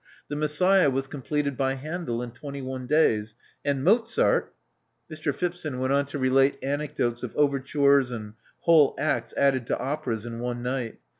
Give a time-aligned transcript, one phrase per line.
[0.29, 4.51] The Messiah was completed by Handel in twenty one days; and Mozart"
[5.11, 5.31] Mr.
[5.31, 10.39] Phipson went on to relate anecdotes of overtures and whole acts added to operas in
[10.39, 10.97] one night.